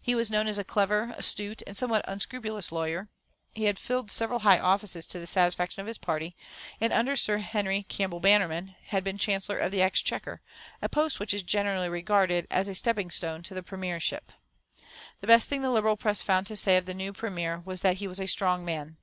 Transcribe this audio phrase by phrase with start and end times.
[0.00, 3.10] He was known as a clever, astute, and somewhat unscrupulous lawyer.
[3.52, 6.34] He had filled several high offices to the satisfaction of his party,
[6.80, 10.40] and under Sir Henry Campbell Bannerman had been Chancellor of the Exchequer,
[10.80, 14.32] a post which is generally regarded as a stepping stone to the Premiership.
[15.20, 17.98] The best thing the Liberal press found to say of the new Premier was that
[17.98, 18.96] he was a "strong" man.